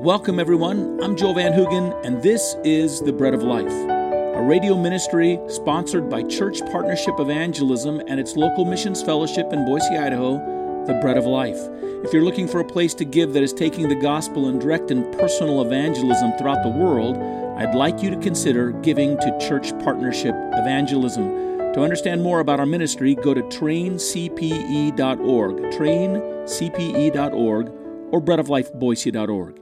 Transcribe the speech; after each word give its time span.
Welcome, 0.00 0.40
everyone. 0.40 0.98
I'm 1.02 1.14
Joel 1.14 1.34
Van 1.34 1.52
Hoogen, 1.52 1.92
and 2.06 2.22
this 2.22 2.56
is 2.64 3.02
The 3.02 3.12
Bread 3.12 3.34
of 3.34 3.42
Life, 3.42 3.70
a 3.70 4.42
radio 4.42 4.74
ministry 4.74 5.38
sponsored 5.46 6.08
by 6.08 6.22
Church 6.22 6.60
Partnership 6.72 7.20
Evangelism 7.20 8.00
and 8.06 8.18
its 8.18 8.34
local 8.34 8.64
missions 8.64 9.02
fellowship 9.02 9.52
in 9.52 9.66
Boise, 9.66 9.98
Idaho, 9.98 10.38
The 10.86 10.94
Bread 11.02 11.18
of 11.18 11.26
Life. 11.26 11.58
If 12.02 12.14
you're 12.14 12.24
looking 12.24 12.48
for 12.48 12.60
a 12.60 12.64
place 12.64 12.94
to 12.94 13.04
give 13.04 13.34
that 13.34 13.42
is 13.42 13.52
taking 13.52 13.90
the 13.90 13.94
gospel 13.94 14.48
and 14.48 14.58
direct 14.58 14.90
and 14.90 15.04
personal 15.18 15.60
evangelism 15.60 16.32
throughout 16.38 16.62
the 16.62 16.70
world, 16.70 17.18
I'd 17.58 17.74
like 17.74 18.02
you 18.02 18.08
to 18.08 18.16
consider 18.16 18.70
giving 18.70 19.18
to 19.18 19.38
Church 19.38 19.78
Partnership 19.80 20.34
Evangelism. 20.34 21.74
To 21.74 21.82
understand 21.82 22.22
more 22.22 22.40
about 22.40 22.58
our 22.58 22.64
ministry, 22.64 23.16
go 23.16 23.34
to 23.34 23.42
traincpe.org, 23.42 25.56
traincpe.org, 25.74 27.72
or 28.12 28.20
breadoflifeboise.org. 28.22 29.60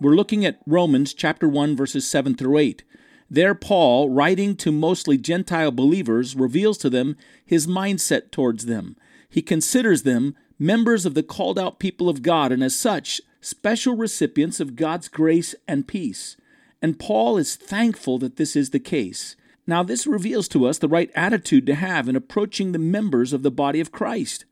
We're 0.00 0.14
looking 0.14 0.44
at 0.44 0.60
Romans 0.64 1.12
chapter 1.12 1.48
1 1.48 1.74
verses 1.74 2.08
7 2.08 2.36
through 2.36 2.58
8. 2.58 2.84
There 3.28 3.54
Paul, 3.54 4.08
writing 4.10 4.54
to 4.56 4.70
mostly 4.70 5.18
Gentile 5.18 5.72
believers, 5.72 6.36
reveals 6.36 6.78
to 6.78 6.90
them 6.90 7.16
his 7.44 7.66
mindset 7.66 8.30
towards 8.30 8.66
them. 8.66 8.96
He 9.28 9.42
considers 9.42 10.02
them 10.02 10.36
members 10.56 11.04
of 11.04 11.14
the 11.14 11.24
called 11.24 11.58
out 11.58 11.80
people 11.80 12.08
of 12.08 12.22
God 12.22 12.52
and 12.52 12.62
as 12.62 12.76
such 12.76 13.20
special 13.40 13.96
recipients 13.96 14.60
of 14.60 14.76
God's 14.76 15.08
grace 15.08 15.56
and 15.66 15.88
peace. 15.88 16.36
And 16.80 17.00
Paul 17.00 17.36
is 17.36 17.56
thankful 17.56 18.18
that 18.18 18.36
this 18.36 18.54
is 18.54 18.70
the 18.70 18.78
case. 18.78 19.34
Now, 19.66 19.82
this 19.82 20.06
reveals 20.06 20.46
to 20.48 20.66
us 20.66 20.78
the 20.78 20.88
right 20.88 21.10
attitude 21.16 21.66
to 21.66 21.74
have 21.74 22.08
in 22.08 22.14
approaching 22.14 22.70
the 22.70 22.78
members 22.78 23.32
of 23.32 23.42
the 23.42 23.50
body 23.50 23.80
of 23.80 23.90
Christ 23.90 24.44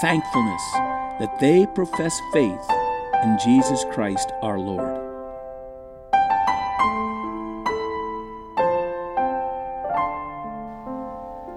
thankfulness 0.00 0.62
that 1.18 1.38
they 1.40 1.66
profess 1.74 2.20
faith 2.32 2.85
in 3.22 3.38
Jesus 3.42 3.84
Christ 3.92 4.30
our 4.42 4.58
Lord. 4.58 5.02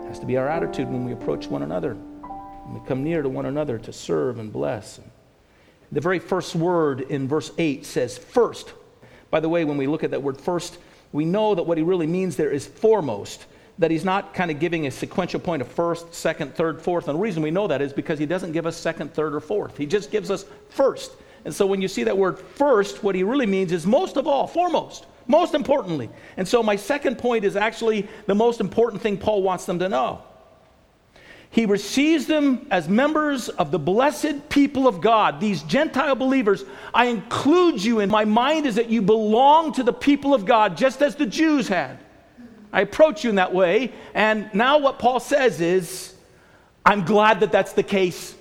Has 0.07 0.19
to 0.19 0.25
be 0.25 0.37
our 0.37 0.47
attitude 0.47 0.89
when 0.89 1.05
we 1.05 1.11
approach 1.11 1.47
one 1.47 1.63
another, 1.63 1.93
when 1.95 2.81
we 2.81 2.87
come 2.87 3.03
near 3.03 3.21
to 3.21 3.29
one 3.29 3.45
another 3.45 3.77
to 3.79 3.93
serve 3.93 4.39
and 4.39 4.51
bless. 4.51 4.99
The 5.91 6.01
very 6.01 6.19
first 6.19 6.55
word 6.55 7.01
in 7.01 7.27
verse 7.27 7.51
8 7.57 7.85
says 7.85 8.17
first. 8.17 8.73
By 9.31 9.39
the 9.39 9.49
way, 9.49 9.65
when 9.65 9.77
we 9.77 9.87
look 9.87 10.03
at 10.03 10.11
that 10.11 10.21
word 10.21 10.39
first, 10.39 10.77
we 11.11 11.25
know 11.25 11.55
that 11.55 11.63
what 11.63 11.77
he 11.77 11.83
really 11.83 12.07
means 12.07 12.35
there 12.35 12.51
is 12.51 12.67
foremost 12.67 13.45
that 13.79 13.89
he's 13.89 14.03
not 14.03 14.33
kind 14.33 14.51
of 14.51 14.59
giving 14.59 14.87
a 14.87 14.91
sequential 14.91 15.39
point 15.39 15.61
of 15.61 15.67
first, 15.67 16.13
second, 16.13 16.53
third, 16.53 16.81
fourth. 16.81 17.07
And 17.07 17.17
the 17.17 17.21
reason 17.21 17.41
we 17.41 17.49
know 17.49 17.65
that 17.67 17.81
is 17.81 17.93
because 17.93 18.19
he 18.19 18.25
doesn't 18.25 18.51
give 18.51 18.65
us 18.65 18.75
second, 18.75 19.13
third, 19.13 19.33
or 19.33 19.39
fourth. 19.39 19.77
He 19.77 19.85
just 19.85 20.11
gives 20.11 20.29
us 20.29 20.45
first. 20.69 21.13
And 21.45 21.53
so 21.53 21.65
when 21.65 21.81
you 21.81 21.87
see 21.87 22.03
that 22.03 22.17
word 22.17 22.39
first, 22.39 23.03
what 23.03 23.15
he 23.15 23.23
really 23.23 23.45
means 23.45 23.71
is 23.71 23.85
most 23.85 24.17
of 24.17 24.27
all, 24.27 24.47
foremost, 24.47 25.05
most 25.27 25.53
importantly. 25.53 26.09
And 26.37 26.47
so 26.47 26.61
my 26.61 26.75
second 26.75 27.17
point 27.17 27.45
is 27.45 27.55
actually 27.55 28.07
the 28.25 28.35
most 28.35 28.59
important 28.59 29.01
thing 29.01 29.17
Paul 29.17 29.41
wants 29.41 29.65
them 29.65 29.79
to 29.79 29.89
know. 29.89 30.23
He 31.51 31.65
receives 31.65 32.27
them 32.27 32.67
as 32.69 32.87
members 32.87 33.49
of 33.49 33.71
the 33.71 33.79
blessed 33.79 34.49
people 34.49 34.87
of 34.87 35.01
God, 35.01 35.39
these 35.39 35.63
Gentile 35.63 36.15
believers. 36.15 36.63
I 36.93 37.05
include 37.05 37.83
you 37.83 38.01
in 38.01 38.09
my 38.09 38.25
mind 38.25 38.67
is 38.67 38.75
that 38.75 38.89
you 38.89 39.01
belong 39.01 39.73
to 39.73 39.83
the 39.83 39.93
people 39.93 40.35
of 40.35 40.45
God, 40.45 40.77
just 40.77 41.01
as 41.01 41.15
the 41.15 41.25
Jews 41.25 41.67
had. 41.67 41.97
I 42.71 42.81
approach 42.81 43.23
you 43.23 43.31
in 43.31 43.37
that 43.37 43.53
way. 43.53 43.93
And 44.13 44.49
now 44.53 44.77
what 44.77 44.99
Paul 44.99 45.19
says 45.19 45.59
is, 45.59 46.13
I'm 46.85 47.03
glad 47.03 47.39
that 47.39 47.51
that's 47.51 47.73
the 47.73 47.83
case. 47.83 48.35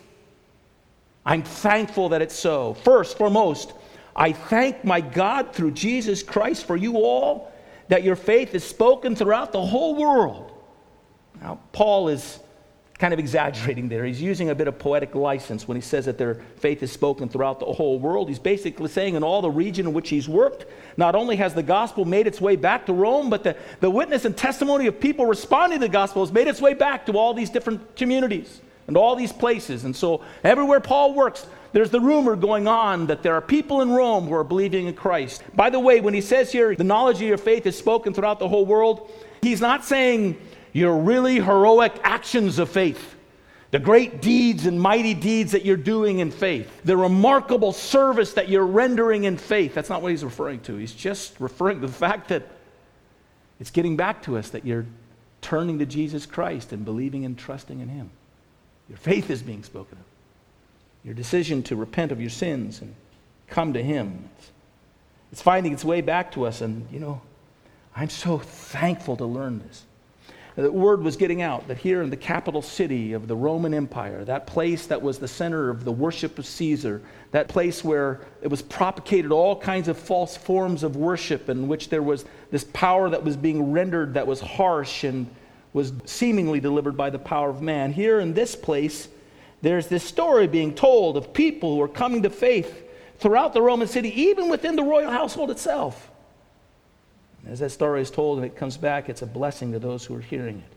I'm 1.28 1.42
thankful 1.42 2.08
that 2.08 2.22
it's 2.22 2.34
so. 2.34 2.72
First, 2.72 3.18
foremost, 3.18 3.74
I 4.16 4.32
thank 4.32 4.82
my 4.82 5.02
God 5.02 5.52
through 5.52 5.72
Jesus 5.72 6.22
Christ 6.22 6.64
for 6.64 6.74
you 6.74 6.96
all 6.96 7.52
that 7.88 8.02
your 8.02 8.16
faith 8.16 8.54
is 8.54 8.64
spoken 8.64 9.14
throughout 9.14 9.52
the 9.52 9.60
whole 9.60 9.94
world. 9.94 10.50
Now, 11.42 11.60
Paul 11.72 12.08
is 12.08 12.38
kind 12.98 13.12
of 13.12 13.18
exaggerating 13.18 13.90
there. 13.90 14.06
He's 14.06 14.22
using 14.22 14.48
a 14.48 14.54
bit 14.54 14.68
of 14.68 14.78
poetic 14.78 15.14
license 15.14 15.68
when 15.68 15.76
he 15.76 15.82
says 15.82 16.06
that 16.06 16.16
their 16.16 16.36
faith 16.56 16.82
is 16.82 16.90
spoken 16.90 17.28
throughout 17.28 17.60
the 17.60 17.66
whole 17.66 17.98
world. 17.98 18.30
He's 18.30 18.38
basically 18.38 18.88
saying 18.88 19.14
in 19.14 19.22
all 19.22 19.42
the 19.42 19.50
region 19.50 19.86
in 19.86 19.92
which 19.92 20.08
he's 20.08 20.30
worked, 20.30 20.64
not 20.96 21.14
only 21.14 21.36
has 21.36 21.52
the 21.52 21.62
gospel 21.62 22.06
made 22.06 22.26
its 22.26 22.40
way 22.40 22.56
back 22.56 22.86
to 22.86 22.94
Rome, 22.94 23.28
but 23.28 23.44
the, 23.44 23.54
the 23.80 23.90
witness 23.90 24.24
and 24.24 24.34
testimony 24.34 24.86
of 24.86 24.98
people 24.98 25.26
responding 25.26 25.80
to 25.80 25.86
the 25.88 25.92
gospel 25.92 26.24
has 26.24 26.32
made 26.32 26.48
its 26.48 26.62
way 26.62 26.72
back 26.72 27.04
to 27.04 27.18
all 27.18 27.34
these 27.34 27.50
different 27.50 27.96
communities 27.96 28.62
and 28.88 28.96
all 28.96 29.14
these 29.14 29.32
places. 29.32 29.84
And 29.84 29.94
so, 29.94 30.24
everywhere 30.42 30.80
Paul 30.80 31.14
works, 31.14 31.46
there's 31.72 31.90
the 31.90 32.00
rumor 32.00 32.34
going 32.34 32.66
on 32.66 33.06
that 33.06 33.22
there 33.22 33.34
are 33.34 33.40
people 33.40 33.82
in 33.82 33.90
Rome 33.90 34.26
who 34.26 34.34
are 34.34 34.42
believing 34.42 34.86
in 34.86 34.94
Christ. 34.94 35.42
By 35.54 35.70
the 35.70 35.78
way, 35.78 36.00
when 36.00 36.14
he 36.14 36.20
says 36.20 36.50
here, 36.50 36.74
the 36.74 36.82
knowledge 36.82 37.16
of 37.16 37.28
your 37.28 37.38
faith 37.38 37.66
is 37.66 37.78
spoken 37.78 38.14
throughout 38.14 38.38
the 38.38 38.48
whole 38.48 38.66
world, 38.66 39.12
he's 39.42 39.60
not 39.60 39.84
saying 39.84 40.40
your 40.72 40.96
really 40.96 41.36
heroic 41.36 41.92
actions 42.02 42.58
of 42.58 42.70
faith, 42.70 43.14
the 43.70 43.78
great 43.78 44.22
deeds 44.22 44.64
and 44.64 44.80
mighty 44.80 45.12
deeds 45.12 45.52
that 45.52 45.64
you're 45.64 45.76
doing 45.76 46.20
in 46.20 46.30
faith, 46.30 46.70
the 46.84 46.96
remarkable 46.96 47.72
service 47.72 48.32
that 48.32 48.48
you're 48.48 48.66
rendering 48.66 49.24
in 49.24 49.36
faith. 49.36 49.74
That's 49.74 49.90
not 49.90 50.00
what 50.00 50.10
he's 50.10 50.24
referring 50.24 50.60
to. 50.60 50.76
He's 50.76 50.94
just 50.94 51.38
referring 51.38 51.82
to 51.82 51.86
the 51.86 51.92
fact 51.92 52.28
that 52.28 52.44
it's 53.60 53.70
getting 53.70 53.96
back 53.96 54.22
to 54.22 54.38
us 54.38 54.48
that 54.50 54.64
you're 54.64 54.86
turning 55.42 55.78
to 55.80 55.86
Jesus 55.86 56.24
Christ 56.24 56.72
and 56.72 56.84
believing 56.84 57.26
and 57.26 57.36
trusting 57.36 57.80
in 57.80 57.88
him. 57.88 58.10
Your 58.88 58.98
faith 58.98 59.30
is 59.30 59.42
being 59.42 59.62
spoken 59.62 59.98
of. 59.98 60.04
Your 61.04 61.14
decision 61.14 61.62
to 61.64 61.76
repent 61.76 62.12
of 62.12 62.20
your 62.20 62.30
sins 62.30 62.80
and 62.80 62.94
come 63.46 63.72
to 63.74 63.82
Him. 63.82 64.28
It's, 65.30 65.42
finding 65.42 65.72
its 65.72 65.84
way 65.84 66.00
back 66.00 66.32
to 66.32 66.46
us. 66.46 66.60
And, 66.60 66.86
you 66.90 67.00
know, 67.00 67.20
I'm 67.94 68.08
so 68.08 68.38
thankful 68.38 69.16
to 69.18 69.24
learn 69.24 69.60
this. 69.60 69.84
The 70.56 70.72
word 70.72 71.02
was 71.02 71.16
getting 71.16 71.40
out 71.40 71.68
that 71.68 71.78
here 71.78 72.02
in 72.02 72.10
the 72.10 72.16
capital 72.16 72.62
city 72.62 73.12
of 73.12 73.28
the 73.28 73.36
Roman 73.36 73.72
Empire, 73.72 74.24
that 74.24 74.48
place 74.48 74.86
that 74.86 75.00
was 75.00 75.18
the 75.18 75.28
center 75.28 75.70
of 75.70 75.84
the 75.84 75.92
worship 75.92 76.36
of 76.36 76.46
Caesar, 76.46 77.00
that 77.30 77.46
place 77.46 77.84
where 77.84 78.22
it 78.42 78.48
was 78.48 78.62
propagated 78.62 79.30
all 79.30 79.54
kinds 79.54 79.86
of 79.86 79.96
false 79.96 80.36
forms 80.36 80.82
of 80.82 80.96
worship, 80.96 81.48
in 81.48 81.68
which 81.68 81.90
there 81.90 82.02
was 82.02 82.24
this 82.50 82.64
power 82.72 83.08
that 83.08 83.22
was 83.22 83.36
being 83.36 83.70
rendered 83.70 84.14
that 84.14 84.26
was 84.26 84.40
harsh 84.40 85.04
and 85.04 85.32
was 85.78 85.92
seemingly 86.06 86.58
delivered 86.58 86.96
by 86.96 87.08
the 87.08 87.20
power 87.20 87.48
of 87.48 87.62
man. 87.62 87.92
Here 87.92 88.18
in 88.18 88.34
this 88.34 88.56
place, 88.56 89.06
there's 89.62 89.86
this 89.86 90.02
story 90.02 90.48
being 90.48 90.74
told 90.74 91.16
of 91.16 91.32
people 91.32 91.76
who 91.76 91.80
are 91.82 91.88
coming 91.88 92.24
to 92.24 92.30
faith 92.30 92.82
throughout 93.18 93.54
the 93.54 93.62
Roman 93.62 93.86
city, 93.86 94.08
even 94.22 94.48
within 94.48 94.74
the 94.74 94.82
royal 94.82 95.08
household 95.10 95.52
itself. 95.52 96.10
As 97.46 97.60
that 97.60 97.70
story 97.70 98.02
is 98.02 98.10
told 98.10 98.38
and 98.38 98.44
it 98.44 98.56
comes 98.56 98.76
back, 98.76 99.08
it's 99.08 99.22
a 99.22 99.26
blessing 99.26 99.70
to 99.70 99.78
those 99.78 100.04
who 100.04 100.16
are 100.16 100.20
hearing 100.20 100.58
it. 100.58 100.76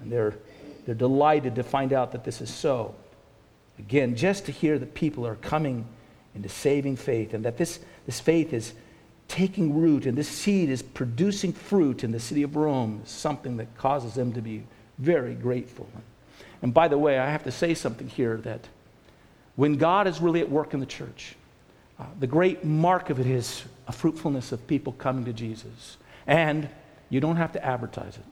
And 0.00 0.10
they're, 0.10 0.34
they're 0.86 0.94
delighted 0.94 1.54
to 1.56 1.62
find 1.62 1.92
out 1.92 2.12
that 2.12 2.24
this 2.24 2.40
is 2.40 2.48
so. 2.48 2.94
Again, 3.78 4.16
just 4.16 4.46
to 4.46 4.52
hear 4.52 4.78
that 4.78 4.94
people 4.94 5.26
are 5.26 5.36
coming 5.36 5.86
into 6.34 6.48
saving 6.48 6.96
faith 6.96 7.34
and 7.34 7.44
that 7.44 7.58
this, 7.58 7.80
this 8.06 8.18
faith 8.18 8.54
is 8.54 8.72
taking 9.28 9.78
root 9.78 10.06
and 10.06 10.16
this 10.16 10.28
seed 10.28 10.70
is 10.70 10.82
producing 10.82 11.52
fruit 11.52 12.02
in 12.02 12.10
the 12.10 12.18
city 12.18 12.42
of 12.42 12.56
Rome 12.56 13.02
is 13.04 13.10
something 13.10 13.58
that 13.58 13.76
causes 13.76 14.14
them 14.14 14.32
to 14.32 14.40
be 14.40 14.64
very 14.98 15.34
grateful. 15.34 15.86
And 16.62 16.74
by 16.74 16.88
the 16.88 16.98
way, 16.98 17.18
I 17.18 17.30
have 17.30 17.44
to 17.44 17.52
say 17.52 17.74
something 17.74 18.08
here 18.08 18.38
that 18.38 18.66
when 19.54 19.76
God 19.76 20.06
is 20.06 20.20
really 20.20 20.40
at 20.40 20.50
work 20.50 20.74
in 20.74 20.80
the 20.80 20.86
church, 20.86 21.36
uh, 21.98 22.04
the 22.18 22.26
great 22.26 22.64
mark 22.64 23.10
of 23.10 23.20
it 23.20 23.26
is 23.26 23.64
a 23.86 23.92
fruitfulness 23.92 24.52
of 24.52 24.66
people 24.66 24.92
coming 24.92 25.24
to 25.24 25.32
Jesus. 25.32 25.98
And 26.26 26.68
you 27.10 27.20
don't 27.20 27.36
have 27.36 27.52
to 27.52 27.64
advertise 27.64 28.16
it. 28.16 28.24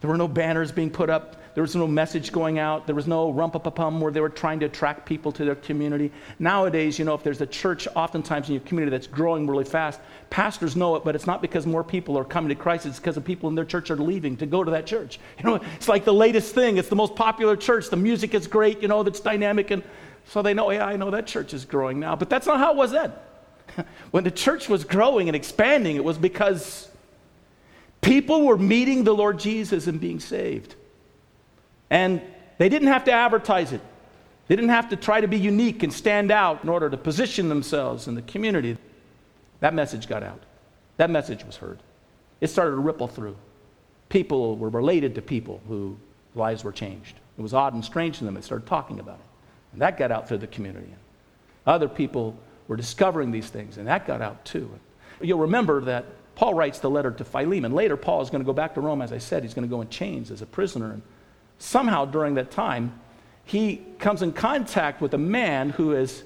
There 0.00 0.08
were 0.08 0.16
no 0.16 0.28
banners 0.28 0.70
being 0.70 0.90
put 0.90 1.10
up. 1.10 1.36
There 1.54 1.62
was 1.62 1.74
no 1.74 1.88
message 1.88 2.30
going 2.30 2.60
out. 2.60 2.86
There 2.86 2.94
was 2.94 3.08
no 3.08 3.32
rumpa-pa-pum 3.32 4.00
where 4.00 4.12
they 4.12 4.20
were 4.20 4.28
trying 4.28 4.60
to 4.60 4.66
attract 4.66 5.04
people 5.04 5.32
to 5.32 5.44
their 5.44 5.56
community. 5.56 6.12
Nowadays, 6.38 7.00
you 7.00 7.04
know, 7.04 7.14
if 7.14 7.24
there's 7.24 7.40
a 7.40 7.46
church 7.46 7.88
oftentimes 7.96 8.48
in 8.48 8.54
your 8.54 8.62
community 8.62 8.96
that's 8.96 9.08
growing 9.08 9.44
really 9.44 9.64
fast, 9.64 10.00
pastors 10.30 10.76
know 10.76 10.94
it, 10.94 11.04
but 11.04 11.16
it's 11.16 11.26
not 11.26 11.42
because 11.42 11.66
more 11.66 11.82
people 11.82 12.16
are 12.16 12.24
coming 12.24 12.48
to 12.48 12.54
Christ. 12.54 12.86
It's 12.86 13.00
because 13.00 13.16
the 13.16 13.20
people 13.20 13.48
in 13.48 13.56
their 13.56 13.64
church 13.64 13.90
are 13.90 13.96
leaving 13.96 14.36
to 14.36 14.46
go 14.46 14.62
to 14.62 14.70
that 14.70 14.86
church. 14.86 15.18
You 15.38 15.44
know, 15.44 15.60
it's 15.76 15.88
like 15.88 16.04
the 16.04 16.14
latest 16.14 16.54
thing. 16.54 16.78
It's 16.78 16.88
the 16.88 16.96
most 16.96 17.14
popular 17.14 17.56
church. 17.56 17.90
The 17.90 17.96
music 17.96 18.34
is 18.34 18.46
great, 18.46 18.82
you 18.82 18.88
know, 18.88 19.02
that's 19.02 19.20
dynamic. 19.20 19.70
And 19.70 19.82
so 20.26 20.42
they 20.42 20.52
know, 20.52 20.70
yeah, 20.70 20.84
I 20.84 20.96
know 20.96 21.10
that 21.10 21.26
church 21.26 21.54
is 21.54 21.64
growing 21.64 22.00
now. 22.00 22.16
But 22.16 22.28
that's 22.28 22.46
not 22.46 22.58
how 22.58 22.72
it 22.72 22.76
was 22.76 22.90
then. 22.90 23.12
when 24.10 24.24
the 24.24 24.30
church 24.30 24.68
was 24.68 24.84
growing 24.84 25.28
and 25.28 25.36
expanding, 25.36 25.96
it 25.96 26.04
was 26.04 26.18
because 26.18 26.88
People 28.00 28.46
were 28.46 28.56
meeting 28.56 29.04
the 29.04 29.14
Lord 29.14 29.38
Jesus 29.38 29.86
and 29.86 30.00
being 30.00 30.20
saved. 30.20 30.74
And 31.90 32.22
they 32.58 32.68
didn't 32.68 32.88
have 32.88 33.04
to 33.04 33.12
advertise 33.12 33.72
it. 33.72 33.80
They 34.46 34.56
didn't 34.56 34.70
have 34.70 34.88
to 34.90 34.96
try 34.96 35.20
to 35.20 35.28
be 35.28 35.38
unique 35.38 35.82
and 35.82 35.92
stand 35.92 36.30
out 36.30 36.62
in 36.62 36.68
order 36.68 36.88
to 36.88 36.96
position 36.96 37.48
themselves 37.48 38.08
in 38.08 38.14
the 38.14 38.22
community. 38.22 38.76
That 39.60 39.74
message 39.74 40.08
got 40.08 40.22
out. 40.22 40.42
That 40.96 41.10
message 41.10 41.44
was 41.44 41.56
heard. 41.56 41.80
It 42.40 42.48
started 42.48 42.72
to 42.72 42.76
ripple 42.78 43.08
through. 43.08 43.36
People 44.08 44.56
were 44.56 44.70
related 44.70 45.14
to 45.16 45.22
people 45.22 45.60
whose 45.68 45.96
lives 46.34 46.64
were 46.64 46.72
changed. 46.72 47.16
It 47.36 47.42
was 47.42 47.52
odd 47.52 47.74
and 47.74 47.84
strange 47.84 48.18
to 48.18 48.24
them. 48.24 48.34
They 48.34 48.40
started 48.40 48.66
talking 48.66 49.00
about 49.00 49.16
it. 49.16 49.26
And 49.72 49.82
that 49.82 49.98
got 49.98 50.10
out 50.10 50.28
through 50.28 50.38
the 50.38 50.46
community. 50.46 50.88
Other 51.66 51.88
people 51.88 52.36
were 52.68 52.76
discovering 52.76 53.30
these 53.30 53.48
things, 53.48 53.76
and 53.76 53.86
that 53.86 54.06
got 54.06 54.22
out 54.22 54.44
too. 54.44 54.70
You'll 55.20 55.40
remember 55.40 55.82
that 55.82 56.06
Paul 56.38 56.54
writes 56.54 56.78
the 56.78 56.88
letter 56.88 57.10
to 57.10 57.24
Philemon. 57.24 57.72
Later, 57.72 57.96
Paul 57.96 58.22
is 58.22 58.30
going 58.30 58.42
to 58.42 58.46
go 58.46 58.52
back 58.52 58.74
to 58.74 58.80
Rome, 58.80 59.02
as 59.02 59.12
I 59.12 59.18
said. 59.18 59.42
He's 59.42 59.54
going 59.54 59.68
to 59.68 59.74
go 59.74 59.80
in 59.80 59.88
chains 59.88 60.30
as 60.30 60.40
a 60.40 60.46
prisoner. 60.46 60.92
And 60.92 61.02
somehow 61.58 62.04
during 62.04 62.34
that 62.34 62.52
time, 62.52 63.00
he 63.44 63.82
comes 63.98 64.22
in 64.22 64.32
contact 64.32 65.00
with 65.00 65.12
a 65.14 65.18
man 65.18 65.70
who 65.70 65.90
has 65.90 66.22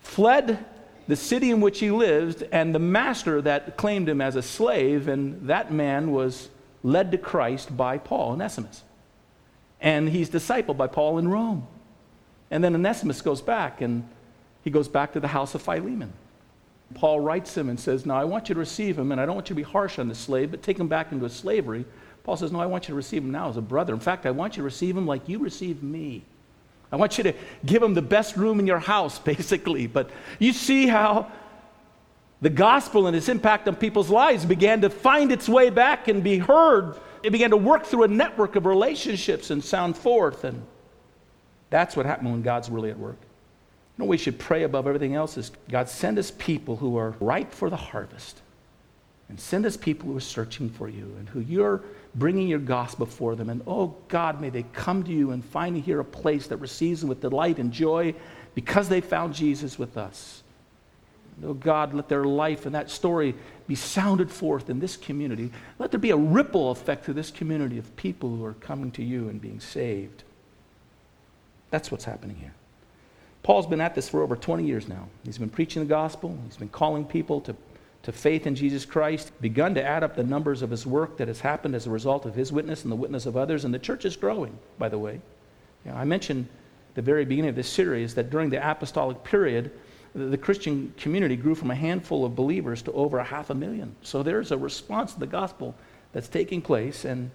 fled 0.00 0.64
the 1.08 1.16
city 1.16 1.50
in 1.50 1.60
which 1.60 1.78
he 1.78 1.90
lived 1.90 2.42
and 2.52 2.74
the 2.74 2.78
master 2.78 3.42
that 3.42 3.76
claimed 3.76 4.08
him 4.08 4.22
as 4.22 4.34
a 4.34 4.40
slave, 4.40 5.08
and 5.08 5.46
that 5.46 5.70
man 5.70 6.10
was 6.10 6.48
led 6.82 7.12
to 7.12 7.18
Christ 7.18 7.76
by 7.76 7.98
Paul, 7.98 8.32
Onesimus. 8.32 8.82
And 9.78 10.08
he's 10.08 10.30
discipled 10.30 10.78
by 10.78 10.86
Paul 10.86 11.18
in 11.18 11.28
Rome. 11.28 11.66
And 12.50 12.64
then 12.64 12.74
Onesimus 12.74 13.20
goes 13.20 13.42
back 13.42 13.82
and 13.82 14.08
he 14.64 14.70
goes 14.70 14.88
back 14.88 15.12
to 15.12 15.20
the 15.20 15.28
house 15.28 15.54
of 15.54 15.60
Philemon. 15.60 16.14
Paul 16.94 17.20
writes 17.20 17.56
him 17.56 17.68
and 17.68 17.78
says, 17.78 18.04
Now 18.04 18.16
I 18.16 18.24
want 18.24 18.48
you 18.48 18.54
to 18.54 18.58
receive 18.58 18.98
him, 18.98 19.12
and 19.12 19.20
I 19.20 19.26
don't 19.26 19.34
want 19.34 19.48
you 19.48 19.54
to 19.54 19.62
be 19.62 19.70
harsh 19.70 19.98
on 19.98 20.08
the 20.08 20.14
slave, 20.14 20.50
but 20.50 20.62
take 20.62 20.78
him 20.78 20.88
back 20.88 21.12
into 21.12 21.28
slavery. 21.28 21.84
Paul 22.24 22.36
says, 22.36 22.52
No, 22.52 22.60
I 22.60 22.66
want 22.66 22.84
you 22.84 22.92
to 22.92 22.96
receive 22.96 23.22
him 23.22 23.30
now 23.30 23.48
as 23.48 23.56
a 23.56 23.62
brother. 23.62 23.94
In 23.94 24.00
fact, 24.00 24.26
I 24.26 24.30
want 24.30 24.56
you 24.56 24.62
to 24.62 24.64
receive 24.64 24.96
him 24.96 25.06
like 25.06 25.28
you 25.28 25.38
received 25.38 25.82
me. 25.82 26.24
I 26.92 26.96
want 26.96 27.18
you 27.18 27.24
to 27.24 27.34
give 27.64 27.82
him 27.82 27.94
the 27.94 28.02
best 28.02 28.36
room 28.36 28.58
in 28.58 28.66
your 28.66 28.80
house, 28.80 29.18
basically. 29.32 29.86
But 29.86 30.10
you 30.38 30.52
see 30.52 30.86
how 30.86 31.30
the 32.40 32.50
gospel 32.50 33.06
and 33.06 33.16
its 33.16 33.28
impact 33.28 33.68
on 33.68 33.76
people's 33.76 34.10
lives 34.10 34.44
began 34.44 34.80
to 34.80 34.90
find 34.90 35.30
its 35.30 35.48
way 35.48 35.70
back 35.70 36.08
and 36.08 36.24
be 36.24 36.38
heard. 36.38 36.96
It 37.22 37.30
began 37.30 37.50
to 37.50 37.56
work 37.56 37.84
through 37.84 38.04
a 38.04 38.08
network 38.08 38.56
of 38.56 38.66
relationships 38.66 39.50
and 39.50 39.62
sound 39.62 39.96
forth. 39.96 40.44
And 40.44 40.62
that's 41.68 41.96
what 41.96 42.06
happened 42.06 42.32
when 42.32 42.42
God's 42.42 42.70
really 42.70 42.90
at 42.90 42.98
work. 42.98 43.18
Know, 44.00 44.06
we 44.06 44.16
should 44.16 44.38
pray 44.38 44.62
above 44.62 44.86
everything 44.86 45.14
else 45.14 45.36
is 45.36 45.52
God, 45.68 45.86
send 45.86 46.18
us 46.18 46.30
people 46.30 46.76
who 46.76 46.96
are 46.96 47.14
ripe 47.20 47.52
for 47.52 47.68
the 47.68 47.76
harvest. 47.76 48.40
And 49.28 49.38
send 49.38 49.66
us 49.66 49.76
people 49.76 50.08
who 50.08 50.16
are 50.16 50.20
searching 50.20 50.70
for 50.70 50.88
you 50.88 51.14
and 51.18 51.28
who 51.28 51.40
you're 51.40 51.82
bringing 52.14 52.48
your 52.48 52.58
gospel 52.58 53.04
before 53.06 53.36
them. 53.36 53.50
And 53.50 53.62
oh 53.66 53.94
God, 54.08 54.40
may 54.40 54.48
they 54.48 54.64
come 54.72 55.04
to 55.04 55.12
you 55.12 55.32
and 55.32 55.44
find 55.44 55.76
here 55.76 56.00
a 56.00 56.04
place 56.04 56.46
that 56.48 56.56
receives 56.56 57.00
them 57.00 57.10
with 57.10 57.20
delight 57.20 57.58
and 57.58 57.70
joy 57.70 58.14
because 58.54 58.88
they 58.88 59.02
found 59.02 59.34
Jesus 59.34 59.78
with 59.78 59.98
us. 59.98 60.42
Oh 61.44 61.54
God, 61.54 61.92
let 61.92 62.08
their 62.08 62.24
life 62.24 62.64
and 62.66 62.74
that 62.74 62.90
story 62.90 63.34
be 63.68 63.74
sounded 63.74 64.30
forth 64.30 64.70
in 64.70 64.80
this 64.80 64.96
community. 64.96 65.52
Let 65.78 65.90
there 65.90 66.00
be 66.00 66.10
a 66.10 66.16
ripple 66.16 66.70
effect 66.70 67.04
to 67.04 67.12
this 67.12 67.30
community 67.30 67.78
of 67.78 67.94
people 67.96 68.34
who 68.34 68.44
are 68.46 68.54
coming 68.54 68.90
to 68.92 69.04
you 69.04 69.28
and 69.28 69.40
being 69.40 69.60
saved. 69.60 70.24
That's 71.70 71.90
what's 71.90 72.04
happening 72.04 72.36
here. 72.36 72.54
Paul's 73.42 73.66
been 73.66 73.80
at 73.80 73.94
this 73.94 74.08
for 74.08 74.22
over 74.22 74.36
20 74.36 74.64
years 74.64 74.88
now. 74.88 75.08
He's 75.24 75.38
been 75.38 75.50
preaching 75.50 75.82
the 75.82 75.88
gospel, 75.88 76.38
he's 76.46 76.56
been 76.56 76.68
calling 76.68 77.04
people 77.04 77.40
to 77.42 77.56
to 78.02 78.12
faith 78.12 78.46
in 78.46 78.54
Jesus 78.54 78.84
Christ, 78.84 79.30
begun 79.40 79.74
to 79.74 79.82
add 79.82 80.02
up 80.02 80.16
the 80.16 80.24
numbers 80.24 80.62
of 80.62 80.70
his 80.70 80.86
work 80.86 81.18
that 81.18 81.28
has 81.28 81.40
happened 81.40 81.74
as 81.74 81.86
a 81.86 81.90
result 81.90 82.24
of 82.24 82.34
his 82.34 82.50
witness 82.50 82.82
and 82.82 82.90
the 82.90 82.96
witness 82.96 83.26
of 83.26 83.36
others. 83.36 83.64
And 83.64 83.74
the 83.74 83.78
church 83.78 84.04
is 84.04 84.16
growing, 84.16 84.58
by 84.78 84.88
the 84.88 84.98
way. 84.98 85.20
You 85.84 85.90
know, 85.90 85.98
I 85.98 86.04
mentioned 86.04 86.48
the 86.94 87.02
very 87.02 87.24
beginning 87.24 87.50
of 87.50 87.56
this 87.56 87.68
series 87.68 88.14
that 88.14 88.30
during 88.30 88.48
the 88.48 88.70
apostolic 88.70 89.22
period, 89.22 89.70
the, 90.14 90.24
the 90.24 90.38
Christian 90.38 90.94
community 90.96 91.36
grew 91.36 91.54
from 91.54 91.70
a 91.70 91.74
handful 91.74 92.24
of 92.24 92.34
believers 92.34 92.80
to 92.82 92.92
over 92.92 93.18
a 93.18 93.24
half 93.24 93.50
a 93.50 93.54
million. 93.54 93.94
So 94.02 94.22
there's 94.22 94.50
a 94.50 94.58
response 94.58 95.12
to 95.12 95.20
the 95.20 95.26
gospel 95.26 95.74
that's 96.12 96.28
taking 96.28 96.62
place. 96.62 97.04
And 97.04 97.30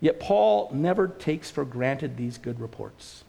yet, 0.00 0.18
Paul 0.18 0.70
never 0.74 1.06
takes 1.06 1.50
for 1.50 1.64
granted 1.64 2.16
these 2.16 2.36
good 2.36 2.60
reports. 2.60 3.22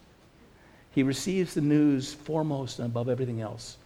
He 0.92 1.04
receives 1.04 1.54
the 1.54 1.62
news 1.62 2.14
foremost 2.14 2.80
and 2.80 2.86
above 2.86 3.10
everything 3.10 3.42
else 3.42 3.78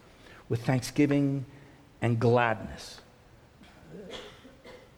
with 0.50 0.66
thanksgiving 0.66 1.46
and 2.02 2.19
gladness. 2.19 3.00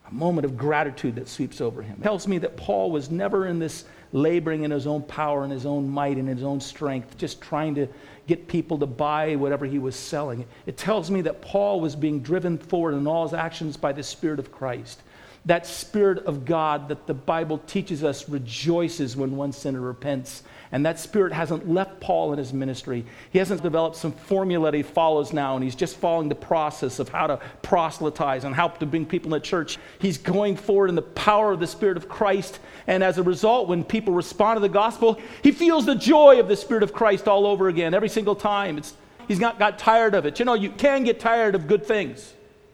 A 0.09 0.13
moment 0.13 0.45
of 0.45 0.57
gratitude 0.57 1.15
that 1.15 1.27
sweeps 1.27 1.59
over 1.59 1.81
him. 1.81 1.97
It 1.99 2.03
tells 2.03 2.27
me 2.27 2.37
that 2.39 2.55
Paul 2.55 2.91
was 2.91 3.11
never 3.11 3.45
in 3.45 3.59
this 3.59 3.83
laboring 4.13 4.63
in 4.63 4.71
his 4.71 4.87
own 4.87 5.03
power 5.03 5.43
and 5.43 5.51
his 5.51 5.65
own 5.65 5.89
might 5.89 6.15
and 6.15 6.29
his 6.29 6.43
own 6.43 6.61
strength, 6.61 7.17
just 7.17 7.41
trying 7.41 7.75
to 7.75 7.87
get 8.25 8.47
people 8.47 8.77
to 8.77 8.85
buy 8.85 9.35
whatever 9.35 9.65
he 9.65 9.79
was 9.79 9.97
selling. 9.97 10.45
It 10.65 10.77
tells 10.77 11.11
me 11.11 11.21
that 11.21 11.41
Paul 11.41 11.81
was 11.81 11.95
being 11.95 12.21
driven 12.21 12.57
forward 12.57 12.93
in 12.93 13.05
all 13.05 13.23
his 13.23 13.33
actions 13.33 13.75
by 13.75 13.91
the 13.91 14.03
Spirit 14.03 14.39
of 14.39 14.49
Christ. 14.49 15.01
That 15.47 15.65
Spirit 15.65 16.25
of 16.25 16.45
God 16.45 16.89
that 16.89 17.07
the 17.07 17.13
Bible 17.13 17.57
teaches 17.57 18.03
us 18.03 18.29
rejoices 18.29 19.17
when 19.17 19.35
one 19.35 19.51
sinner 19.51 19.81
repents 19.81 20.43
and 20.71 20.85
that 20.85 20.99
spirit 20.99 21.31
hasn't 21.31 21.69
left 21.69 21.99
Paul 21.99 22.33
in 22.33 22.39
his 22.39 22.51
ministry. 22.51 23.05
He 23.31 23.39
hasn't 23.39 23.63
developed 23.63 23.95
some 23.95 24.11
formula 24.11 24.71
that 24.71 24.77
he 24.77 24.83
follows 24.83 25.31
now, 25.31 25.55
and 25.55 25.63
he's 25.63 25.75
just 25.75 25.97
following 25.97 26.29
the 26.29 26.35
process 26.35 26.99
of 26.99 27.09
how 27.09 27.27
to 27.27 27.39
proselytize 27.61 28.43
and 28.43 28.53
how 28.53 28.67
to 28.67 28.85
bring 28.85 29.05
people 29.05 29.33
into 29.33 29.47
church. 29.47 29.77
He's 29.99 30.17
going 30.17 30.57
forward 30.57 30.89
in 30.89 30.95
the 30.95 31.01
power 31.01 31.53
of 31.53 31.59
the 31.59 31.67
Spirit 31.67 31.97
of 31.97 32.09
Christ. 32.09 32.59
And 32.85 33.03
as 33.03 33.17
a 33.17 33.23
result, 33.23 33.67
when 33.67 33.83
people 33.83 34.13
respond 34.13 34.57
to 34.57 34.61
the 34.61 34.69
gospel, 34.69 35.19
he 35.41 35.51
feels 35.51 35.85
the 35.85 35.95
joy 35.95 36.39
of 36.39 36.47
the 36.47 36.57
Spirit 36.57 36.83
of 36.83 36.93
Christ 36.93 37.27
all 37.27 37.45
over 37.45 37.69
again 37.69 37.93
every 37.93 38.09
single 38.09 38.35
time. 38.35 38.77
It's, 38.77 38.93
he's 39.27 39.39
not 39.39 39.59
got 39.59 39.79
tired 39.79 40.15
of 40.15 40.25
it. 40.25 40.39
You 40.39 40.45
know, 40.45 40.53
you 40.53 40.71
can 40.71 41.03
get 41.03 41.19
tired 41.19 41.55
of 41.55 41.67
good 41.67 41.85
things. 41.85 42.33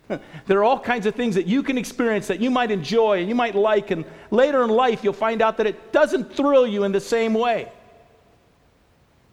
There 0.46 0.60
are 0.60 0.64
all 0.64 0.80
kinds 0.80 1.06
of 1.06 1.16
things 1.16 1.36
that 1.36 1.48
you 1.48 1.64
can 1.64 1.78
experience 1.78 2.28
that 2.28 2.40
you 2.40 2.52
might 2.52 2.72
enjoy 2.72 3.20
and 3.20 3.30
you 3.30 3.36
might 3.36 3.56
like, 3.56 3.92
and 3.92 4.06
later 4.32 4.64
in 4.64 4.70
life 4.70 5.04
you'll 5.04 5.14
find 5.14 5.42
out 5.42 5.58
that 5.58 5.68
it 5.68 5.92
doesn't 5.92 6.36
thrill 6.36 6.68
you 6.68 6.84
in 6.84 6.92
the 6.92 7.00
same 7.00 7.34
way 7.34 7.72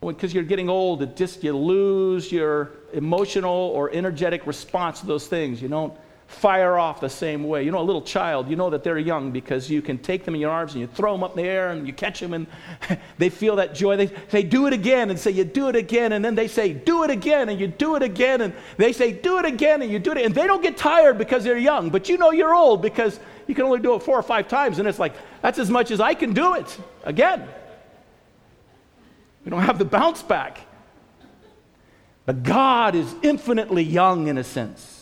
because 0.09 0.33
you're 0.33 0.45
getting 0.45 0.69
old, 0.69 1.03
it 1.03 1.17
just 1.17 1.45
you 1.45 1.57
lose 1.57 2.33
your 2.33 2.71
emotional 2.93 3.53
or 3.53 3.91
energetic 3.93 4.47
response 4.47 5.01
to 5.01 5.07
those 5.07 5.27
things. 5.27 5.61
You 5.61 5.69
don't 5.69 5.93
fire 6.31 6.79
off 6.79 7.01
the 7.01 7.09
same 7.09 7.43
way. 7.43 7.65
You 7.65 7.73
know, 7.73 7.81
a 7.81 7.83
little 7.83 8.03
child, 8.03 8.49
you 8.49 8.55
know 8.55 8.71
that 8.71 8.85
they're 8.85 8.99
young 8.99 9.33
because 9.33 9.69
you 9.69 9.83
can 9.83 9.99
take 9.99 10.25
them 10.25 10.35
in 10.37 10.41
your 10.41 10.53
arms 10.53 10.73
and 10.73 10.81
you 10.81 10.87
throw 10.87 11.13
them 11.13 11.25
up 11.25 11.37
in 11.37 11.43
the 11.43 11.49
air 11.49 11.71
and 11.71 11.87
you 11.87 11.93
catch 11.93 12.21
them 12.21 12.33
and 12.33 12.47
they 13.19 13.29
feel 13.29 13.57
that 13.57 13.75
joy. 13.75 13.97
They 13.97 14.13
say, 14.29 14.45
do 14.45 14.69
it 14.69 14.73
again 14.73 15.11
and 15.11 15.19
say, 15.19 15.33
you 15.33 15.43
do 15.45 15.69
it 15.69 15.77
again. 15.77 16.13
And 16.13 16.25
then 16.25 16.37
they 16.37 16.47
say, 16.47 16.73
do 16.73 17.03
it 17.03 17.11
again 17.11 17.49
and 17.49 17.59
you 17.59 17.67
do 17.67 17.97
it 17.97 18.03
again. 18.03 18.43
And 18.43 18.55
they 18.77 18.93
say, 18.93 19.13
do 19.13 19.39
it 19.39 19.45
again 19.45 19.83
and 19.83 19.91
you 19.91 19.99
do 19.99 20.13
it. 20.13 20.19
And 20.19 20.33
they 20.33 20.47
don't 20.47 20.63
get 20.63 20.77
tired 20.77 21.19
because 21.19 21.43
they're 21.43 21.59
young, 21.59 21.91
but 21.91 22.09
you 22.09 22.17
know 22.17 22.31
you're 22.31 22.55
old 22.55 22.81
because 22.81 23.19
you 23.49 23.55
can 23.55 23.65
only 23.65 23.81
do 23.81 23.95
it 23.95 24.03
four 24.03 24.17
or 24.17 24.23
five 24.23 24.47
times. 24.47 24.79
And 24.79 24.87
it's 24.87 25.01
like, 25.01 25.15
that's 25.43 25.59
as 25.59 25.69
much 25.69 25.91
as 25.91 26.01
I 26.01 26.15
can 26.15 26.33
do 26.33 26.55
it 26.55 26.79
again. 27.03 27.47
We 29.45 29.51
don't 29.51 29.63
have 29.63 29.79
the 29.79 29.85
bounce 29.85 30.23
back. 30.23 30.61
But 32.25 32.45
God 32.45 32.95
is 32.95 33.13
infinitely 33.23 33.83
young 33.83 34.29
in 34.29 34.39
a 34.39 34.45
sense. 34.45 35.00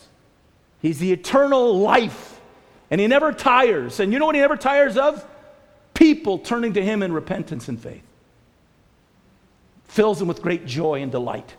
He's 0.81 0.99
the 0.99 1.11
eternal 1.11 1.79
life, 1.79 2.39
and 2.89 3.01
He 3.01 3.07
never 3.07 3.31
tires. 3.31 3.99
And 3.99 4.13
you 4.13 4.19
know 4.19 4.25
what 4.25 4.35
He 4.35 4.41
never 4.41 4.57
tires 4.57 4.97
of? 4.97 5.25
People 5.93 6.39
turning 6.39 6.73
to 6.73 6.83
Him 6.83 7.03
in 7.03 7.11
repentance 7.11 7.67
and 7.67 7.79
faith. 7.79 8.03
Fills 9.85 10.21
Him 10.21 10.27
with 10.27 10.41
great 10.41 10.65
joy 10.65 11.01
and 11.01 11.11
delight. 11.11 11.55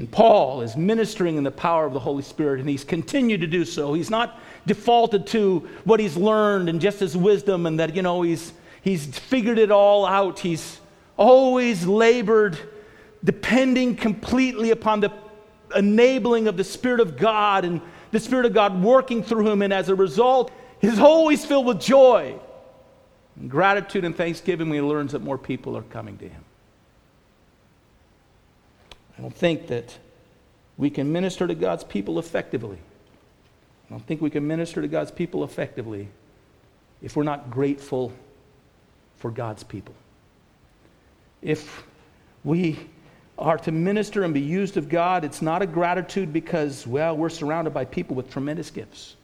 And 0.00 0.10
Paul 0.10 0.62
is 0.62 0.78
ministering 0.78 1.36
in 1.36 1.44
the 1.44 1.50
power 1.50 1.84
of 1.84 1.92
the 1.92 2.00
Holy 2.00 2.22
Spirit, 2.22 2.58
and 2.58 2.66
he's 2.66 2.84
continued 2.84 3.42
to 3.42 3.46
do 3.46 3.66
so. 3.66 3.92
He's 3.92 4.08
not 4.08 4.40
defaulted 4.64 5.26
to 5.26 5.68
what 5.84 6.00
he's 6.00 6.16
learned 6.16 6.70
and 6.70 6.80
just 6.80 7.00
his 7.00 7.14
wisdom, 7.14 7.66
and 7.66 7.78
that, 7.78 7.94
you 7.94 8.00
know, 8.00 8.22
he's, 8.22 8.54
he's 8.80 9.06
figured 9.18 9.58
it 9.58 9.70
all 9.70 10.06
out. 10.06 10.38
He's 10.38 10.80
always 11.18 11.86
labored, 11.86 12.58
depending 13.22 13.94
completely 13.94 14.70
upon 14.70 15.00
the 15.00 15.12
enabling 15.76 16.48
of 16.48 16.56
the 16.56 16.64
Spirit 16.64 17.00
of 17.00 17.16
God 17.16 17.64
and 17.64 17.80
the 18.10 18.20
Spirit 18.20 18.46
of 18.46 18.54
God 18.54 18.82
working 18.82 19.22
through 19.22 19.48
him. 19.48 19.62
And 19.62 19.72
as 19.72 19.88
a 19.88 19.94
result, 19.94 20.50
he's 20.80 20.98
always 20.98 21.44
filled 21.44 21.66
with 21.66 21.80
joy. 21.80 22.34
And 23.36 23.50
gratitude 23.50 24.04
and 24.04 24.16
thanksgiving 24.16 24.68
when 24.68 24.82
he 24.82 24.82
learns 24.82 25.12
that 25.12 25.22
more 25.22 25.38
people 25.38 25.76
are 25.76 25.82
coming 25.82 26.18
to 26.18 26.28
him. 26.28 26.44
I 29.18 29.22
don't 29.22 29.34
think 29.34 29.66
that 29.68 29.98
we 30.76 30.90
can 30.90 31.12
minister 31.12 31.46
to 31.46 31.54
God's 31.54 31.84
people 31.84 32.18
effectively. 32.18 32.78
I 33.86 33.90
don't 33.90 34.06
think 34.06 34.20
we 34.20 34.30
can 34.30 34.46
minister 34.46 34.80
to 34.80 34.88
God's 34.88 35.10
people 35.10 35.44
effectively 35.44 36.08
if 37.02 37.16
we're 37.16 37.24
not 37.24 37.50
grateful 37.50 38.12
for 39.16 39.30
God's 39.30 39.62
people 39.62 39.94
if 41.42 41.84
we 42.44 42.78
are 43.40 43.58
to 43.58 43.72
minister 43.72 44.24
and 44.24 44.32
be 44.32 44.40
used 44.40 44.76
of 44.76 44.88
God, 44.88 45.24
it's 45.24 45.42
not 45.42 45.62
a 45.62 45.66
gratitude 45.66 46.32
because, 46.32 46.86
well, 46.86 47.16
we're 47.16 47.28
surrounded 47.28 47.72
by 47.72 47.84
people 47.84 48.14
with 48.14 48.30
tremendous 48.30 48.70
gifts. 48.70 49.16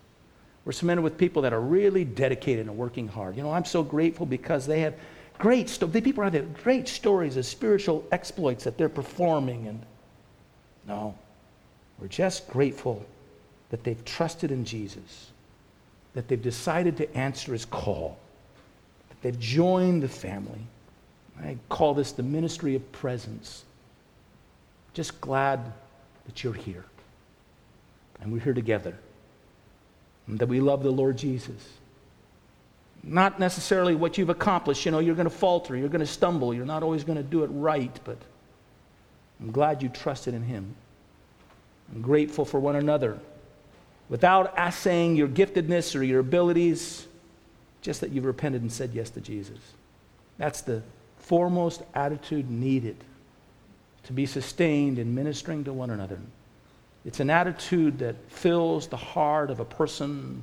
We're 0.65 0.73
surrounded 0.73 1.03
with 1.03 1.17
people 1.17 1.43
that 1.43 1.53
are 1.53 1.61
really 1.61 2.05
dedicated 2.05 2.67
and 2.67 2.77
working 2.77 3.07
hard. 3.07 3.37
You 3.37 3.43
know, 3.43 3.53
I'm 3.53 3.65
so 3.65 3.83
grateful 3.83 4.27
because 4.27 4.67
they 4.67 4.81
have 4.81 4.95
great, 5.39 5.69
stories. 5.69 5.93
the 5.93 6.03
people 6.03 6.25
have 6.25 6.63
great 6.63 6.89
stories 6.89 7.37
of 7.37 7.47
spiritual 7.47 8.05
exploits 8.11 8.65
that 8.65 8.77
they're 8.77 8.89
performing. 8.89 9.69
And 9.69 9.83
no, 10.89 11.15
we're 12.01 12.09
just 12.09 12.49
grateful 12.49 13.05
that 13.71 13.85
they've 13.85 14.05
trusted 14.05 14.51
in 14.51 14.65
Jesus, 14.65 15.31
that 16.15 16.27
they've 16.27 16.43
decided 16.43 16.97
to 16.97 17.17
answer 17.17 17.53
his 17.53 17.65
call, 17.65 18.19
that 19.09 19.23
they've 19.23 19.39
joined 19.39 20.03
the 20.03 20.09
family 20.09 20.67
I 21.43 21.57
call 21.69 21.95
this 21.95 22.13
the 22.13 22.23
ministry 22.23 22.75
of 22.75 22.93
presence. 22.93 23.65
Just 24.97 25.21
glad 25.21 25.75
that 26.25 26.43
you're 26.43 26.55
here. 26.55 26.87
And 28.23 28.33
we're 28.33 28.41
here 28.41 28.55
together. 28.55 28.97
And 30.27 30.39
that 30.39 30.47
we 30.47 30.59
love 30.59 30.83
the 30.83 30.91
Lord 30.91 31.19
Jesus. 31.19 31.69
Not 33.03 33.39
necessarily 33.39 33.95
what 33.95 34.17
you've 34.17 34.31
accomplished. 34.31 34.87
You 34.87 34.93
know, 34.93 35.01
you're 35.01 35.15
going 35.15 35.29
to 35.29 35.37
falter, 35.37 35.77
you're 35.77 35.91
going 35.91 36.01
to 36.01 36.07
stumble, 36.07 36.55
you're 36.55 36.65
not 36.65 36.83
always 36.83 37.05
going 37.05 37.19
to 37.19 37.23
do 37.23 37.45
it 37.45 37.49
right, 37.49 37.95
but 38.05 38.17
I'm 39.39 39.53
glad 39.53 39.83
you 39.83 39.91
trusted 39.91 40.33
in 40.33 40.43
Him. 40.43 40.75
I'm 41.95 42.01
grateful 42.01 42.47
for 42.47 42.59
one 42.59 42.77
another 42.77 43.19
without 44.09 44.55
assaying 44.57 45.15
your 45.15 45.29
giftedness 45.29 45.95
or 45.95 46.05
your 46.05 46.21
abilities, 46.21 47.07
just 47.83 48.01
that 48.01 48.13
you've 48.13 48.25
repented 48.25 48.63
and 48.63 48.73
said 48.73 48.93
yes 48.95 49.11
to 49.11 49.21
Jesus. 49.21 49.59
That's 50.39 50.63
the 50.63 50.83
foremost 51.19 51.83
attitude 51.95 52.51
needed 52.51 52.97
to 54.07 54.13
be 54.13 54.27
sustained 54.27 54.99
in 54.99 55.15
ministering 55.15 55.65
to 55.65 55.73
one 55.73 55.91
another. 55.91 56.19
It's 57.05 57.21
an 57.21 57.31
attitude 57.31 57.99
that 57.99 58.17
fills 58.31 58.89
the 58.89 58.97
heart 58.97 59.51
of 59.51 59.61
a 59.61 59.65
person 59.65 60.43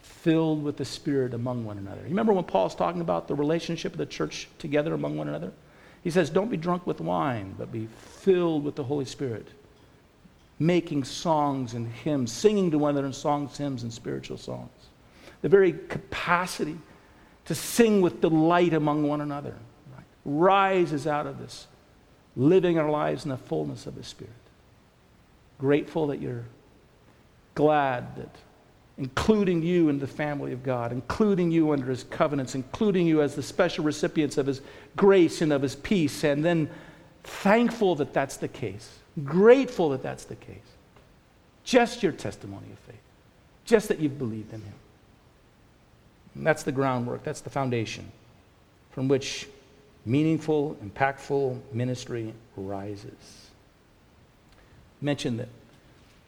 filled 0.00 0.62
with 0.62 0.76
the 0.76 0.84
Spirit 0.84 1.34
among 1.34 1.64
one 1.64 1.78
another. 1.78 2.00
You 2.02 2.08
remember 2.08 2.32
when 2.32 2.44
Paul's 2.44 2.74
talking 2.74 3.00
about 3.00 3.28
the 3.28 3.34
relationship 3.34 3.92
of 3.92 3.98
the 3.98 4.06
church 4.06 4.48
together 4.58 4.94
among 4.94 5.16
one 5.16 5.28
another? 5.28 5.52
He 6.02 6.10
says, 6.10 6.30
Don't 6.30 6.50
be 6.50 6.56
drunk 6.56 6.86
with 6.86 7.00
wine, 7.00 7.54
but 7.58 7.72
be 7.72 7.88
filled 8.20 8.64
with 8.64 8.76
the 8.76 8.84
Holy 8.84 9.04
Spirit 9.04 9.48
making 10.58 11.04
songs 11.04 11.74
and 11.74 11.86
hymns, 11.88 12.32
singing 12.32 12.70
to 12.70 12.78
one 12.78 12.90
another 12.90 13.06
in 13.06 13.12
songs, 13.12 13.56
hymns, 13.56 13.82
and 13.82 13.92
spiritual 13.92 14.38
songs. 14.38 14.70
The 15.42 15.48
very 15.48 15.72
capacity 15.72 16.78
to 17.44 17.54
sing 17.54 18.00
with 18.00 18.20
delight 18.20 18.72
among 18.72 19.06
one 19.06 19.20
another 19.20 19.54
right, 19.94 20.04
rises 20.24 21.06
out 21.06 21.26
of 21.26 21.38
this, 21.38 21.66
living 22.36 22.78
our 22.78 22.90
lives 22.90 23.24
in 23.24 23.30
the 23.30 23.36
fullness 23.36 23.86
of 23.86 23.94
the 23.94 24.04
Spirit. 24.04 24.32
Grateful 25.58 26.08
that 26.08 26.20
you're 26.20 26.44
glad 27.54 28.16
that 28.16 28.34
including 28.98 29.62
you 29.62 29.88
in 29.88 29.98
the 29.98 30.06
family 30.06 30.52
of 30.52 30.62
God, 30.62 30.90
including 30.90 31.50
you 31.50 31.72
under 31.72 31.86
his 31.86 32.04
covenants, 32.04 32.54
including 32.54 33.06
you 33.06 33.20
as 33.20 33.34
the 33.34 33.42
special 33.42 33.84
recipients 33.84 34.38
of 34.38 34.46
his 34.46 34.62
grace 34.96 35.42
and 35.42 35.52
of 35.52 35.60
his 35.60 35.76
peace, 35.76 36.24
and 36.24 36.44
then 36.44 36.70
thankful 37.24 37.94
that 37.94 38.14
that's 38.14 38.38
the 38.38 38.48
case 38.48 38.98
Grateful 39.24 39.90
that 39.90 40.02
that's 40.02 40.24
the 40.24 40.36
case. 40.36 40.56
Just 41.64 42.02
your 42.02 42.12
testimony 42.12 42.66
of 42.70 42.78
faith. 42.80 42.96
Just 43.64 43.88
that 43.88 43.98
you've 43.98 44.18
believed 44.18 44.52
in 44.52 44.60
Him. 44.60 44.74
And 46.34 46.46
that's 46.46 46.62
the 46.62 46.72
groundwork, 46.72 47.24
that's 47.24 47.40
the 47.40 47.50
foundation 47.50 48.12
from 48.90 49.08
which 49.08 49.48
meaningful, 50.06 50.76
impactful 50.84 51.60
ministry 51.72 52.32
arises. 52.56 53.50
Mention 55.02 55.36
that 55.36 55.48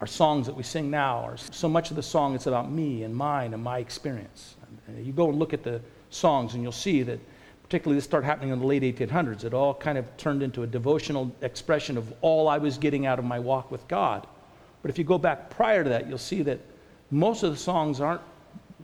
our 0.01 0.07
songs 0.07 0.45
that 0.45 0.55
we 0.55 0.63
sing 0.63 0.91
now 0.91 1.19
are 1.19 1.37
so 1.37 1.67
much 1.67 1.89
of 1.89 1.95
the 1.95 2.03
song 2.03 2.35
it's 2.35 2.45
about 2.45 2.71
me 2.71 3.03
and 3.03 3.15
mine 3.15 3.53
and 3.53 3.63
my 3.63 3.79
experience. 3.79 4.55
And 4.87 5.05
you 5.05 5.11
go 5.11 5.29
and 5.29 5.39
look 5.39 5.53
at 5.53 5.63
the 5.63 5.81
songs 6.09 6.53
and 6.53 6.63
you'll 6.63 6.71
see 6.71 7.03
that 7.03 7.19
particularly 7.63 7.97
this 7.97 8.05
started 8.05 8.25
happening 8.25 8.51
in 8.51 8.59
the 8.59 8.65
late 8.65 8.83
1800s. 8.83 9.43
It 9.43 9.53
all 9.53 9.73
kind 9.73 9.97
of 9.97 10.05
turned 10.17 10.43
into 10.43 10.63
a 10.63 10.67
devotional 10.67 11.31
expression 11.41 11.97
of 11.97 12.13
all 12.21 12.47
I 12.47 12.57
was 12.57 12.77
getting 12.77 13.05
out 13.05 13.19
of 13.19 13.25
my 13.25 13.39
walk 13.39 13.71
with 13.71 13.87
God. 13.87 14.25
But 14.81 14.89
if 14.89 14.97
you 14.97 15.03
go 15.03 15.17
back 15.17 15.49
prior 15.49 15.83
to 15.83 15.89
that, 15.89 16.07
you'll 16.07 16.17
see 16.17 16.41
that 16.43 16.59
most 17.11 17.43
of 17.43 17.51
the 17.51 17.57
songs 17.57 18.01
aren't 18.01 18.21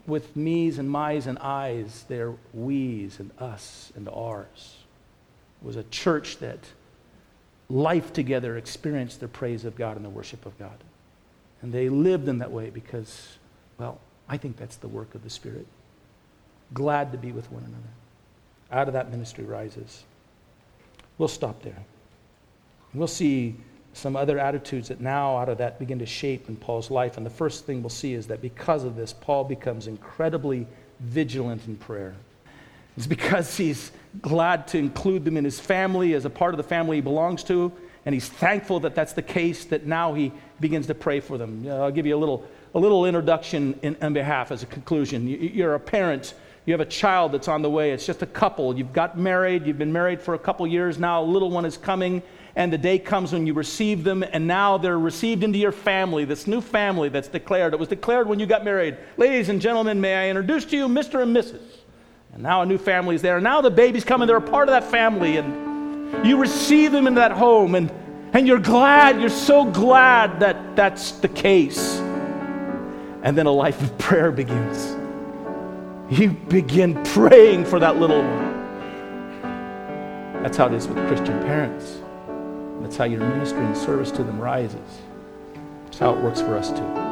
with 0.07 0.35
me's 0.35 0.77
and 0.77 0.89
my's 0.89 1.27
and 1.27 1.39
I's, 1.39 2.05
they're 2.07 2.33
we's 2.53 3.19
and 3.19 3.31
us 3.39 3.91
and 3.95 4.07
ours. 4.09 4.75
Was 5.65 5.75
a 5.75 5.83
church 5.83 6.37
that 6.37 6.59
life 7.69 8.13
together 8.13 8.55
experienced 8.55 9.19
the 9.19 9.27
praise 9.27 9.65
of 9.65 9.75
God 9.75 9.97
and 9.97 10.05
the 10.05 10.09
worship 10.09 10.45
of 10.45 10.57
God. 10.59 10.77
And 11.61 11.73
they 11.73 11.89
lived 11.89 12.27
in 12.27 12.37
that 12.37 12.51
way 12.51 12.69
because, 12.69 13.37
well, 13.79 13.99
I 14.29 14.37
think 14.37 14.57
that's 14.57 14.75
the 14.75 14.87
work 14.87 15.15
of 15.15 15.23
the 15.23 15.29
Spirit. 15.29 15.65
Glad 16.73 17.11
to 17.11 17.17
be 17.17 17.31
with 17.31 17.51
one 17.51 17.63
another 17.63 17.89
out 18.71 18.87
of 18.87 18.93
that 18.93 19.09
ministry 19.09 19.43
rises. 19.43 20.03
We'll 21.17 21.27
stop 21.27 21.63
there. 21.63 21.83
We'll 22.93 23.07
see 23.07 23.55
some 23.93 24.15
other 24.15 24.37
attitudes 24.37 24.89
that 24.89 25.01
now 25.01 25.37
out 25.37 25.49
of 25.49 25.57
that 25.57 25.79
begin 25.79 25.97
to 25.99 26.05
shape 26.05 26.49
in 26.49 26.57
Paul's 26.57 26.91
life. 26.91 27.17
And 27.17 27.25
the 27.25 27.31
first 27.31 27.65
thing 27.65 27.81
we'll 27.81 27.89
see 27.89 28.13
is 28.13 28.27
that 28.27 28.41
because 28.41 28.83
of 28.83 28.95
this, 28.95 29.13
Paul 29.13 29.45
becomes 29.45 29.87
incredibly 29.87 30.67
vigilant 30.99 31.65
in 31.67 31.77
prayer. 31.77 32.13
It's 32.97 33.07
because 33.07 33.57
he's 33.57 33.91
glad 34.21 34.67
to 34.69 34.77
include 34.77 35.25
them 35.25 35.37
in 35.37 35.43
his 35.43 35.59
family 35.59 36.13
as 36.13 36.25
a 36.25 36.29
part 36.29 36.53
of 36.53 36.57
the 36.57 36.63
family 36.63 36.97
he 36.97 37.01
belongs 37.01 37.43
to. 37.45 37.71
And 38.05 38.13
he's 38.13 38.29
thankful 38.29 38.79
that 38.81 38.95
that's 38.95 39.13
the 39.13 39.21
case, 39.21 39.65
that 39.65 39.85
now 39.85 40.13
he 40.13 40.31
begins 40.59 40.87
to 40.87 40.95
pray 40.95 41.19
for 41.19 41.37
them. 41.37 41.67
I'll 41.67 41.91
give 41.91 42.05
you 42.05 42.15
a 42.15 42.19
little, 42.19 42.45
a 42.73 42.79
little 42.79 43.05
introduction 43.05 43.77
in, 43.81 43.97
on 44.01 44.13
behalf 44.13 44.51
as 44.51 44.63
a 44.63 44.67
conclusion. 44.67 45.27
You're 45.27 45.75
a 45.75 45.79
parent 45.79 46.35
you 46.65 46.73
have 46.73 46.81
a 46.81 46.85
child 46.85 47.31
that's 47.31 47.47
on 47.47 47.61
the 47.61 47.69
way. 47.69 47.91
It's 47.91 48.05
just 48.05 48.23
a 48.23 48.27
couple. 48.27 48.75
You've 48.75 48.93
got 48.93 49.17
married. 49.17 49.67
You've 49.67 49.77
been 49.77 49.93
married 49.93 50.19
for 50.19 50.33
a 50.33 50.39
couple 50.39 50.65
years 50.65 50.97
now. 50.97 51.21
A 51.21 51.23
little 51.23 51.51
one 51.51 51.63
is 51.63 51.77
coming. 51.77 52.23
And 52.55 52.73
the 52.73 52.77
day 52.77 52.97
comes 52.97 53.33
when 53.33 53.45
you 53.45 53.53
receive 53.53 54.03
them, 54.03 54.23
and 54.23 54.47
now 54.47 54.77
they're 54.77 54.97
received 54.97 55.43
into 55.43 55.59
your 55.59 55.73
family, 55.73 56.23
this 56.23 56.47
new 56.47 56.61
family 56.61 57.09
that's 57.09 57.27
declared. 57.27 57.73
It 57.73 57.79
was 57.79 57.89
declared 57.89 58.27
when 58.27 58.39
you 58.39 58.45
got 58.45 58.63
married. 58.63 58.97
Ladies 59.17 59.49
and 59.49 59.61
gentlemen, 59.61 59.99
may 59.99 60.15
I 60.15 60.29
introduce 60.29 60.63
to 60.65 60.77
you 60.77 60.87
Mr. 60.87 61.21
and 61.21 61.35
Mrs. 61.35 61.59
And 62.35 62.43
now 62.43 62.61
a 62.61 62.65
new 62.65 62.77
family 62.77 63.15
is 63.15 63.23
there. 63.23 63.37
And 63.37 63.43
now 63.43 63.61
the 63.61 63.71
baby's 63.71 64.03
coming. 64.03 64.27
They're 64.27 64.37
a 64.37 64.41
part 64.41 64.69
of 64.69 64.73
that 64.73 64.91
family. 64.91 65.37
And 65.37 66.27
you 66.27 66.37
receive 66.37 66.91
them 66.91 67.07
in 67.07 67.15
that 67.15 67.31
home. 67.31 67.73
And, 67.73 67.91
and 68.33 68.45
you're 68.45 68.59
glad. 68.59 69.19
You're 69.19 69.29
so 69.29 69.65
glad 69.65 70.41
that 70.41 70.75
that's 70.75 71.13
the 71.13 71.29
case. 71.29 71.97
And 73.23 73.35
then 73.35 73.47
a 73.47 73.51
life 73.51 73.81
of 73.81 73.97
prayer 73.97 74.31
begins 74.31 74.95
you 76.09 76.29
begin 76.29 77.03
praying 77.03 77.65
for 77.65 77.79
that 77.79 77.97
little 77.97 78.21
one. 78.21 78.53
That's 80.43 80.57
how 80.57 80.67
it 80.67 80.73
is 80.73 80.87
with 80.87 80.97
Christian 81.07 81.39
parents. 81.41 81.99
That's 82.81 82.95
how 82.95 83.05
your 83.05 83.21
ministry 83.21 83.65
and 83.65 83.75
service 83.75 84.11
to 84.11 84.23
them 84.23 84.39
rises. 84.39 85.01
That's 85.85 85.97
how 85.97 86.13
it 86.13 86.23
works 86.23 86.41
for 86.41 86.55
us 86.55 86.69
too. 86.69 87.04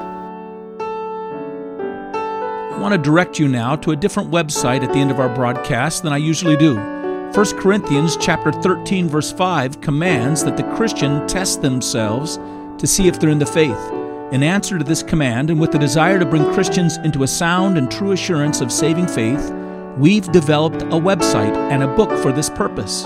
I 2.83 2.85
want 2.85 3.01
to 3.01 3.09
direct 3.09 3.39
you 3.39 3.47
now 3.47 3.77
to 3.77 3.91
a 3.91 3.95
different 3.95 4.29
website 4.29 4.83
at 4.83 4.91
the 4.91 4.99
end 4.99 5.09
of 5.09 5.17
our 5.17 5.33
broadcast 5.33 6.03
than 6.03 6.11
I 6.11 6.17
usually 6.17 6.57
do. 6.57 6.75
1 6.75 7.33
Corinthians 7.57 8.17
chapter 8.17 8.51
13 8.51 9.07
verse 9.07 9.31
5 9.31 9.79
commands 9.79 10.43
that 10.43 10.57
the 10.57 10.69
Christian 10.75 11.25
test 11.25 11.61
themselves 11.61 12.35
to 12.77 12.85
see 12.85 13.07
if 13.07 13.21
they're 13.21 13.29
in 13.29 13.39
the 13.39 13.45
faith. 13.45 13.79
In 14.33 14.43
answer 14.43 14.77
to 14.77 14.83
this 14.83 15.01
command, 15.01 15.49
and 15.49 15.61
with 15.61 15.71
the 15.71 15.79
desire 15.79 16.19
to 16.19 16.25
bring 16.25 16.43
Christians 16.53 16.97
into 17.05 17.23
a 17.23 17.27
sound 17.27 17.77
and 17.77 17.89
true 17.89 18.11
assurance 18.11 18.59
of 18.59 18.69
saving 18.69 19.07
faith, 19.07 19.53
we've 19.97 20.29
developed 20.33 20.81
a 20.81 20.99
website 20.99 21.55
and 21.71 21.83
a 21.83 21.95
book 21.95 22.11
for 22.21 22.33
this 22.33 22.49
purpose. 22.49 23.03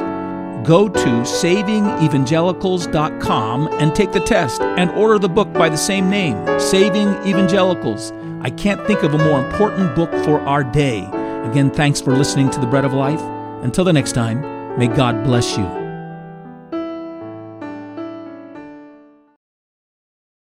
Go 0.66 0.90
to 0.90 1.22
savingevangelicals.com 1.22 3.68
and 3.74 3.94
take 3.94 4.12
the 4.12 4.22
test 4.22 4.60
and 4.60 4.90
order 4.94 5.20
the 5.20 5.30
book 5.30 5.54
by 5.54 5.70
the 5.70 5.78
same 5.78 6.10
name, 6.10 6.60
Saving 6.60 7.10
Evangelicals. 7.28 8.12
I 8.48 8.50
can't 8.52 8.88
think 8.88 9.04
of 9.04 9.14
a 9.14 9.18
more 9.18 9.46
important 9.46 9.94
book 9.94 10.10
for 10.24 10.40
our 10.40 10.64
day. 10.64 11.00
Again, 11.44 11.70
thanks 11.70 12.00
for 12.00 12.16
listening 12.16 12.50
to 12.52 12.62
The 12.62 12.66
Bread 12.66 12.86
of 12.86 12.94
Life. 12.94 13.20
Until 13.62 13.84
the 13.84 13.92
next 13.92 14.14
time, 14.14 14.40
may 14.80 14.88
God 14.88 15.26
bless 15.26 15.58
you. 15.58 15.77